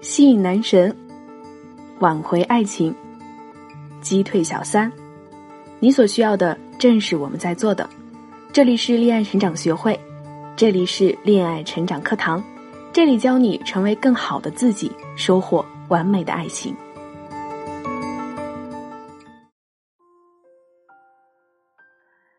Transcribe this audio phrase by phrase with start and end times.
[0.00, 0.96] 吸引男神，
[1.98, 2.94] 挽回爱情，
[4.00, 4.90] 击退小三，
[5.80, 7.88] 你所需要的正是我们在做的。
[8.52, 9.98] 这里是恋爱成长学会，
[10.56, 12.42] 这里是恋爱成长课堂，
[12.92, 16.74] 这里教你成为更好的自己，收获完美的爱情。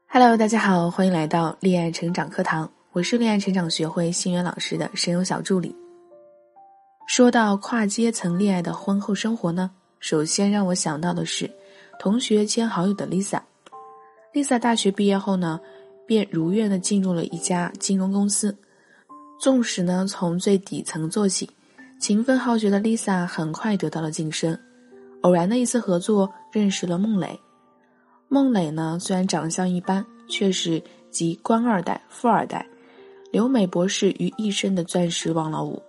[0.07, 5.75] Hello，大家好，欢迎来到恋爱成长课堂，我是恋爱成长学会心源老师的声优小助理。
[7.09, 11.49] 说到跨阶层恋爱的婚后生活呢，首先让我想到的是
[11.97, 13.41] 同学兼好友的 Lisa。
[14.31, 15.59] Lisa 大学毕业后呢，
[16.05, 18.55] 便如愿的进入了一家金融公司。
[19.41, 21.49] 纵使呢从最底层做起，
[21.99, 24.55] 勤奋好学的 Lisa 很快得到了晋升。
[25.21, 27.39] 偶然的一次合作，认识了孟磊。
[28.27, 30.79] 孟磊呢虽然长相一般，却是
[31.09, 32.63] 集官二代、富二代、
[33.31, 35.81] 留美博士于一身的钻石王老五。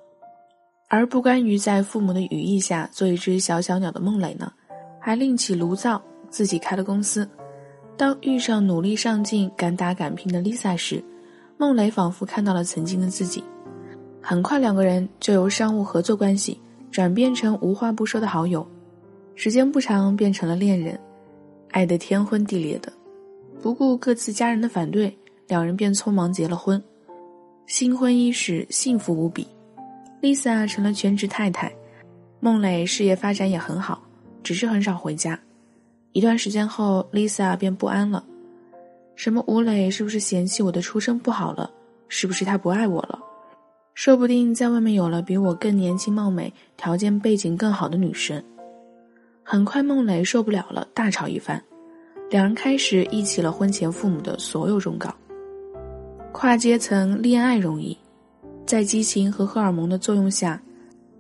[0.93, 4.53] 而不甘于在父母的羽翼下做一只小小鸟的孟磊呢，
[4.99, 7.27] 还另起炉灶，自己开了公司。
[7.97, 11.01] 当遇上努力上进、敢打敢拼的 Lisa 时，
[11.57, 13.45] 孟磊仿佛看到了曾经的自己。
[14.21, 16.61] 很快，两个人就由商务合作关系
[16.91, 18.67] 转变成无话不说的好友，
[19.37, 20.99] 时间不长变成了恋人，
[21.71, 22.93] 爱得天昏地裂的。
[23.63, 25.17] 不顾各自家人的反对，
[25.47, 26.83] 两人便匆忙结了婚。
[27.67, 29.47] 新婚伊始，幸福无比。
[30.23, 31.73] Lisa 成了全职太太，
[32.41, 34.03] 孟磊事业发展也很好，
[34.43, 35.39] 只是很少回家。
[36.13, 38.23] 一段时间后，Lisa 便不安了：
[39.17, 41.71] 什么吴磊是不是嫌弃我的出身不好了？
[42.09, 43.19] 是不是他不爱我了？
[43.95, 48.43] 说不定在外面有了比我更年轻貌美、条件背景更好的女生。
[49.43, 51.63] 很快，孟磊受不了了，大吵一番，
[52.29, 55.15] 两人开始忆起了婚前父母的所有忠告。
[56.31, 57.97] 跨阶层恋爱容易。
[58.67, 60.63] 在激情和荷尔蒙的作用下，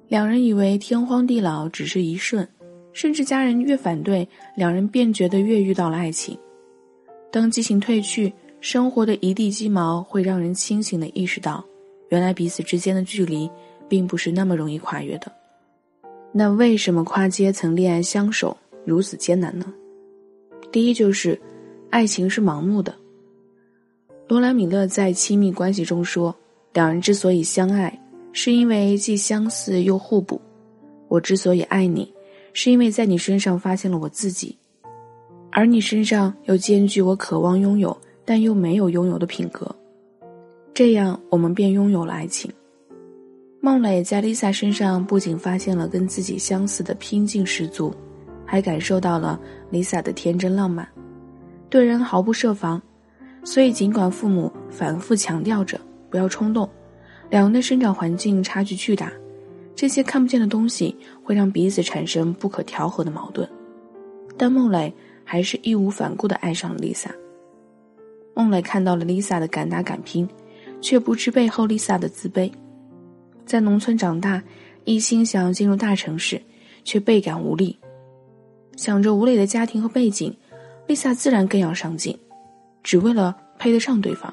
[0.06, 2.46] 两人以为天荒地老只是一瞬，
[2.92, 6.38] 甚至家人越反对，两人便觉得越遇到了爱情。
[7.32, 11.64] 当激情褪去，生活的一地鸡毛会让人清醒的意识到，
[12.10, 13.50] 原来彼此之间的距离
[13.88, 15.32] 并不是那么容易跨越的。
[16.32, 19.66] 那为什么跨阶层恋爱相守如此艰难呢？
[20.70, 21.36] 第一就是，
[21.90, 22.94] 爱情是盲目的。
[24.28, 26.32] 罗兰·米勒在《亲密关系》中说。
[26.72, 28.00] 两人之所以相爱，
[28.32, 30.40] 是因为既相似又互补。
[31.08, 32.12] 我之所以爱你，
[32.52, 34.56] 是因为在你身上发现了我自己，
[35.50, 39.74] 而你身上又兼具我渴望拥有但又没有拥有的品格。
[40.72, 42.48] 这样，我们便拥有了爱情。
[43.60, 47.92] 孟磊在 Lisa 身上不仅发现了跟自己相似的拼劲十足，
[48.46, 49.38] 还感受到了
[49.72, 50.88] Lisa 的天真浪漫，
[51.68, 52.80] 对人毫不设防。
[53.42, 55.80] 所以，尽管父母反复强调着。
[56.10, 56.68] 不要冲动，
[57.30, 59.12] 两人的生长环境差距巨大，
[59.74, 63.48] 这些看不见的东西会让彼此产生不可调和的矛盾。
[64.36, 64.92] 但孟磊
[65.24, 67.10] 还是义无反顾地爱上了 Lisa。
[68.34, 70.28] 孟磊看到了 Lisa 的敢打敢拼，
[70.80, 72.50] 却不知背后 Lisa 的自卑。
[73.44, 74.42] 在农村长大，
[74.84, 76.40] 一心想要进入大城市，
[76.84, 77.78] 却倍感无力。
[78.76, 80.34] 想着吴磊的家庭和背景
[80.86, 82.18] 丽萨自然更要上进，
[82.82, 84.32] 只为了配得上对方。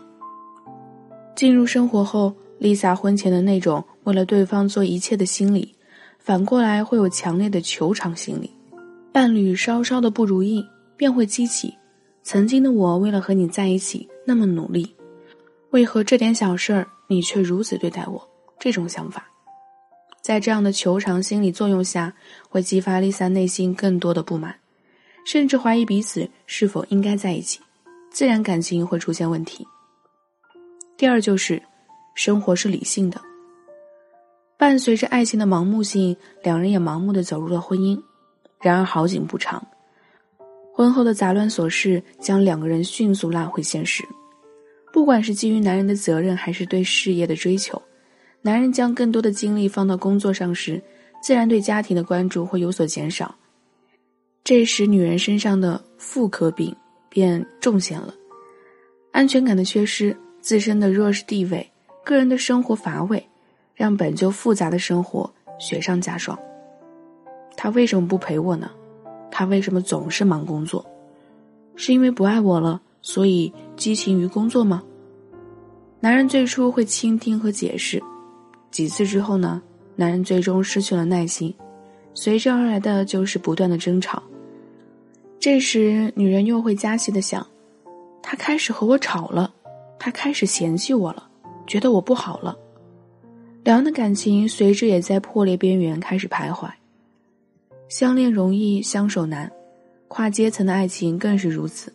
[1.38, 5.72] 进入生活后，Lisa 婚前的那种为了对方做一切的心理，
[6.18, 8.50] 反过来会有强烈的求偿心理。
[9.12, 10.66] 伴侣稍稍的不如意，
[10.98, 11.72] 便会激起
[12.24, 14.92] 曾经的我为了和你在一起那么努力，
[15.70, 18.28] 为何这点小事儿你却如此对待我？
[18.58, 19.30] 这种想法，
[20.24, 22.12] 在这样的求偿心理作用下，
[22.50, 24.56] 会激发 Lisa 内心更多的不满，
[25.24, 27.60] 甚至怀疑彼此是否应该在一起，
[28.10, 29.68] 自然感情会出现问题。
[30.98, 31.62] 第二就是，
[32.16, 33.22] 生活是理性的。
[34.58, 38.02] 伴随着爱情的盲目性，两人也盲目的走入了婚姻。
[38.60, 39.64] 然而好景不长，
[40.74, 44.04] 婚后的杂乱琐事将两个人迅速拉回现实。
[44.92, 47.80] 不管是基于男人的责任，还是对事业的追求，
[48.42, 50.82] 男人将更多的精力放到工作上时，
[51.22, 53.36] 自然对家庭的关注会有所减少。
[54.44, 56.76] 这时，女人身上的妇科病
[57.08, 58.12] 便重现了，
[59.12, 60.18] 安全感的缺失。
[60.42, 61.70] 自身的弱势地位，
[62.04, 63.28] 个人的生活乏味，
[63.76, 65.30] 让本就复杂的生活
[65.60, 66.38] 雪上加霜。
[67.56, 68.72] 他为什么不陪我呢？
[69.32, 70.86] 他为什么总是忙工作？
[71.76, 74.84] 是因为不爱我了，所以激情于工作吗？
[76.00, 78.02] 男人最初会倾听和解释，
[78.72, 79.62] 几次之后呢，
[79.96, 81.54] 男人最终失去了耐心，
[82.14, 84.22] 随之而来的就是不断的争吵。
[85.40, 87.46] 这时，女人又会加戏的想，
[88.22, 89.54] 他开始和我吵了。
[90.00, 91.28] 他开始嫌弃我了，
[91.66, 92.58] 觉得我不好了。
[93.64, 96.70] 两人的感情随之也在破裂边缘开始徘徊。
[97.90, 99.52] 相恋容易相守难，
[100.08, 101.94] 跨阶层的爱情更是如此。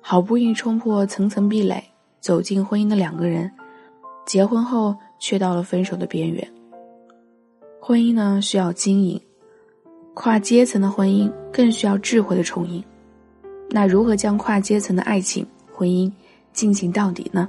[0.00, 1.82] 好不容易冲破层层壁垒
[2.20, 3.50] 走进婚姻的两个人，
[4.26, 6.46] 结婚后却到了分手的边缘。
[7.80, 9.20] 婚姻呢需要经营，
[10.14, 12.82] 跨阶层的婚姻更需要智慧的重营。
[13.70, 16.10] 那如何将跨阶层的爱情婚姻
[16.54, 17.46] 进行到底呢？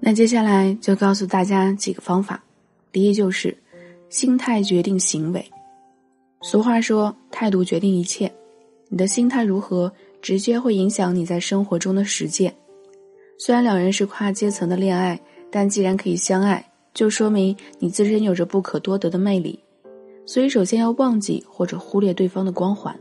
[0.00, 2.42] 那接下来就告诉大家几个方法。
[2.90, 3.56] 第一就是
[4.08, 5.48] 心态决定行为。
[6.40, 8.32] 俗话说，态度决定一切。
[8.88, 12.52] 你的心态如何，直接会影响你在生活中的实践。
[13.38, 15.18] 虽然两人是跨阶层的恋爱，
[15.50, 19.58] 但既然可以相爱，就说明你自身有着不可多得的魅力。
[20.26, 22.94] 所以，首先要忘记或者忽略对方的光环。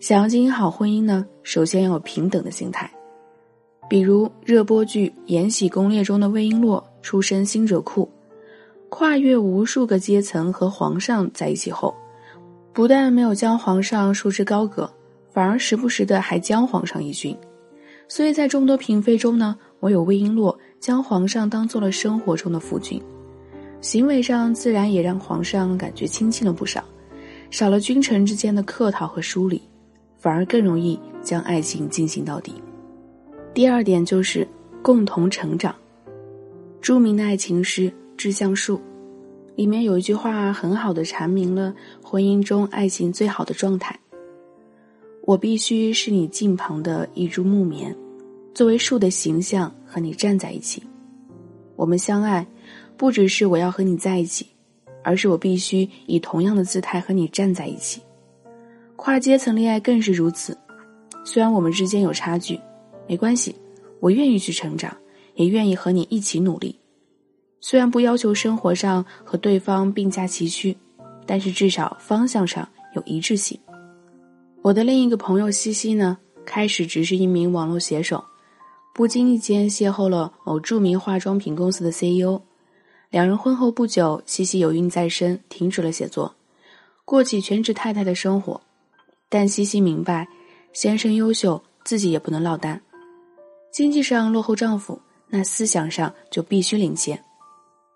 [0.00, 2.90] 想要经营好婚姻呢，首先要有平等的心态。
[3.88, 8.08] 比如热播剧《延禧攻略》中的魏璎珞，出身新者库。
[8.88, 11.94] 跨越无数个阶层和皇上在一起后，
[12.72, 14.88] 不但没有将皇上束之高阁，
[15.32, 17.36] 反而时不时的还将皇上一军。
[18.06, 23.02] 所以在众多嫔妃中呢，唯有魏璎珞将皇上当做了生活中的夫君，
[23.80, 26.84] 行为上自然也让皇上感觉亲近了不少，
[27.50, 29.60] 少了君臣之间的客套和疏离，
[30.16, 32.54] 反而更容易将爱情进行到底。
[33.54, 34.46] 第二点就是
[34.82, 35.72] 共同成长。
[36.82, 37.88] 著名的爱情诗。
[38.16, 38.76] 《致橡树》
[39.56, 43.98] 里面有一句话很好的阐明了婚姻中爱情最好的状态。
[45.22, 47.94] 我必须是你近旁的一株木棉，
[48.54, 50.80] 作为树的形象和你站在一起。
[51.74, 52.46] 我们相爱，
[52.96, 54.46] 不只是我要和你在一起，
[55.02, 58.00] 而是我必须以同样的姿态和你站在一起。
[58.94, 60.56] 跨阶层恋爱更是如此。
[61.24, 62.58] 虽然我们之间有差距，
[63.06, 63.54] 没关系，
[64.00, 64.96] 我愿意去成长，
[65.34, 66.78] 也愿意和你一起努力。
[67.60, 70.76] 虽然不要求生活上和对方并驾齐驱，
[71.26, 73.58] 但是至少方向上有一致性。
[74.62, 78.22] 我的另一个朋友西西呢，开始只是一名网络写手，
[78.94, 82.40] 不经意间邂逅了某著名化妆品公司的 CEO。
[83.10, 86.34] 两人婚后不久，西西有孕在身，停止了写作，
[87.04, 88.60] 过起全职太太的生活。
[89.28, 90.28] 但西西明白，
[90.72, 92.80] 先生优秀，自己也不能落单。
[93.74, 97.20] 经济上落后丈夫，那思想上就必须领先。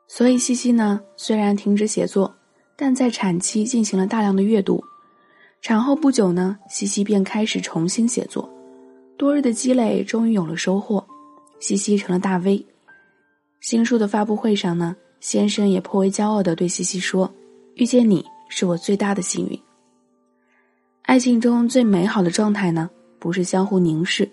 [0.08, 2.34] 所以，西西呢，虽然停止写作，
[2.74, 4.82] 但在产期进行了大量的阅读。
[5.62, 8.50] 产后不久呢，西西便开始重新写作。
[9.16, 11.06] 多日的积累终于有了收获，
[11.60, 12.66] 西西成了大 V。
[13.60, 17.32] 新书的发布会上呢，先生也颇为骄傲地对西西说
[17.78, 19.56] ：“遇见你是我最大的幸运。”
[21.06, 22.90] 爱情中最美好的状态呢，
[23.20, 24.28] 不是相互凝视，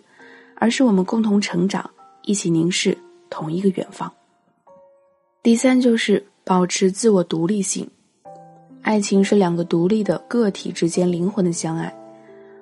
[0.56, 1.90] 而是我们共同成长，
[2.24, 2.98] 一起凝视
[3.30, 4.12] 同一个远方。
[5.44, 7.88] 第三就是保持自我独立性，
[8.82, 11.96] 爱情是两个独立的个体之间灵魂的相爱。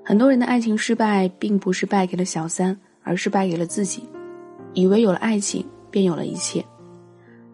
[0.04, 4.04] 很多人的爱情失败，并不是败给了小三，而是败给了自己，
[4.74, 6.64] 以为有了爱情便有了一切，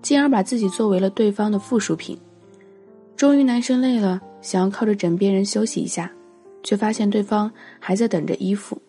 [0.02, 2.18] 进而把自己作为了对方的附属品。
[3.16, 6.12] 终于男生累了，想要靠着枕边人休息一下，
[6.64, 8.82] 却发现对方还在等着依附。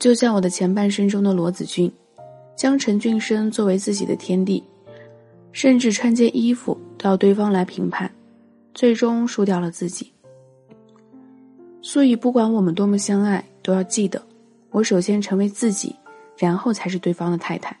[0.00, 1.92] 就像我的前半生中的罗子君，
[2.56, 4.64] 将陈俊生作为自己的天地。
[5.52, 8.08] 甚至穿件衣服都要对方来评判，
[8.72, 10.12] 最终输掉了自己。
[11.82, 14.22] 所以，不管我们多么相爱，都要记得，
[14.70, 15.94] 我首先成为自己，
[16.38, 17.76] 然后才是对方的太太。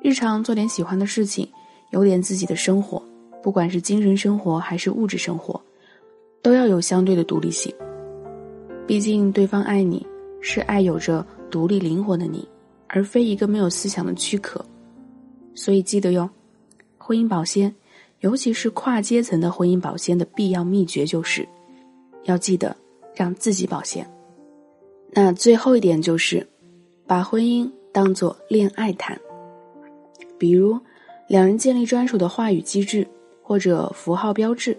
[0.00, 1.48] 日常做点喜欢的事情，
[1.90, 3.02] 有点自己的生活，
[3.42, 5.60] 不管是精神生活还是物质生活，
[6.42, 7.74] 都要有相对的独立性。
[8.86, 10.06] 毕竟，对方爱你
[10.40, 12.48] 是爱有着独立灵活的你，
[12.88, 14.60] 而非一个没有思想的躯壳。
[15.54, 16.28] 所以，记得哟。
[16.98, 17.72] 婚姻保鲜，
[18.18, 21.48] 尤其是跨阶层的婚姻保鲜的必要秘诀就是，
[22.24, 22.76] 要记得
[23.14, 24.04] 让自己保鲜。
[25.12, 26.44] 那最后一点就是，
[27.06, 29.16] 把婚姻当做恋爱谈。
[30.36, 30.76] 比如，
[31.28, 33.06] 两人建立专属的话语机制
[33.44, 34.76] 或者符号标志，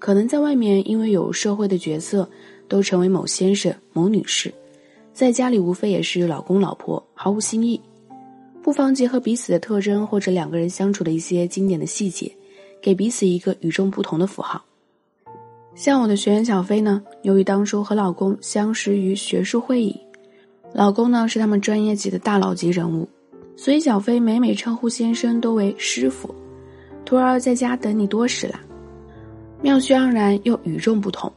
[0.00, 2.28] 可能在外面因为有社会的角色，
[2.66, 4.52] 都成为某先生、某女士，
[5.12, 7.80] 在家里无非也是老公老婆，毫无新意。
[8.62, 12.32] 不妨结合彼此的特征，或者两个人相处的一些经典的细节，
[12.80, 14.64] 给彼此一个与众不同的符号。
[15.74, 19.98] 像我的学员小飞呢，由于当初和老公相识于学术会议，
[20.72, 23.08] 老公呢是他们专业级的大佬级人物，
[23.56, 26.34] 所以小飞每每称呼先生都为师傅。
[27.04, 28.60] 徒儿在家等你多时了，
[29.60, 31.30] 妙趣盎然又与众不同。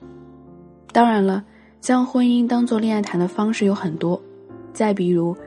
[0.91, 1.43] 当然了，
[1.85, 4.19] 将婚姻当做恋爱谈的方式有很多，
[4.73, 5.37] 再比如。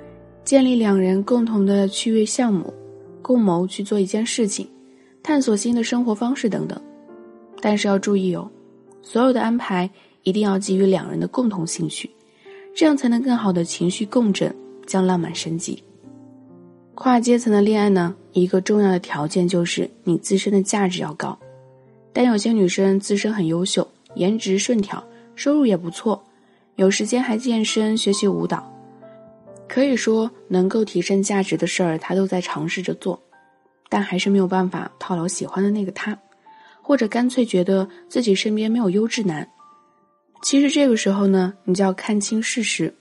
[0.44, 2.72] 建立两人共同的趣味项目，
[3.20, 4.64] 共谋去做一件事情，
[5.20, 6.80] 探索新的生活方式等等。
[7.60, 8.48] 但是要注意哦，
[9.02, 9.90] 所有的安排
[10.22, 12.08] 一定要基于两人的共同兴趣，
[12.72, 14.54] 这样才能更好的情绪共振，
[14.86, 15.82] 将浪漫升级。
[16.94, 21.36] 跨阶层的恋爱呢，一个重要的条件就是你自身的价值要高。
[22.12, 25.02] 但有些女生自身很优秀，颜值顺挑，
[25.34, 26.22] 收入也不错，
[26.78, 28.72] 有时间还健身学习舞蹈，
[29.68, 33.20] 可以说能够提升价值的事儿他都在尝试着做，
[33.88, 36.16] 但还是没有办法套牢喜欢的那个他。
[36.80, 39.46] 或者干脆觉得自己身边没有优质男，
[40.40, 42.94] 其实这个时候呢，你就要看清事实，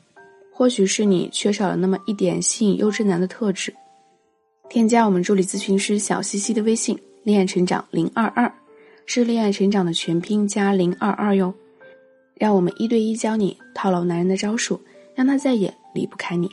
[0.52, 3.72] 或许是你缺少了那么一点吸引优质男的特质。
[4.70, 8.52] 添加我们助理咨询师小西西的微信“恋爱成长零二二”，
[9.06, 11.54] 是恋爱成长的全拼加零二二哟，
[12.40, 14.80] 让我们一对一教你套牢男人的招数，
[15.16, 16.50] 让他再也离不开你。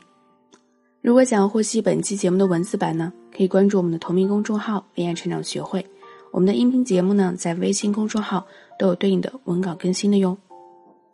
[1.00, 5.84] 如果想要获悉本期节目的文字版呢，可以关注我们的同名公众号“恋爱成长学会”。
[6.32, 8.46] 我们的音频节目呢，在微信公众号
[8.78, 10.36] 都有对应的文稿更新的哟。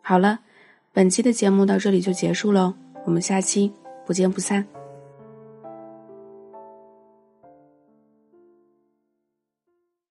[0.01, 0.39] 好了，
[0.93, 2.73] 本期的节目到这里就结束喽，
[3.05, 3.71] 我们下期
[4.05, 4.80] 不见不散。